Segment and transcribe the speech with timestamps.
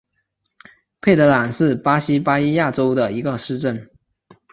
[0.99, 3.91] 佩德朗是巴西巴伊亚州的一个市镇。